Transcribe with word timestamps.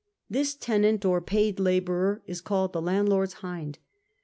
This 0.31 0.55
tenant 0.55 1.05
or 1.05 1.21
paid 1.21 1.59
labourer 1.59 2.23
is 2.25 2.41
called 2.41 2.73
the 2.73 2.81
landlord's 2.81 3.33
hind. 3.45 3.77